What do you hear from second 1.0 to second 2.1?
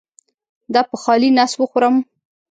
خالي نس وخورم؟